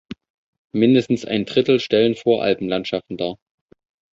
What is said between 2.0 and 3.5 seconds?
Voralpen-Landschaften dar.